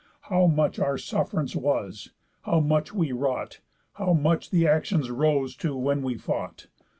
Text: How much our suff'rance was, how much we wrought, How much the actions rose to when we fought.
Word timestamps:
How 0.31 0.47
much 0.47 0.79
our 0.79 0.97
suff'rance 0.97 1.55
was, 1.55 2.09
how 2.41 2.59
much 2.59 2.91
we 2.91 3.11
wrought, 3.11 3.59
How 3.93 4.13
much 4.13 4.49
the 4.49 4.67
actions 4.67 5.11
rose 5.11 5.55
to 5.57 5.77
when 5.77 6.01
we 6.01 6.15
fought. 6.17 6.65